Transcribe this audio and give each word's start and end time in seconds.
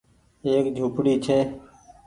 ايڪ 0.51 0.65
جهونپڙي 0.79 1.13
ڇي 1.29 1.37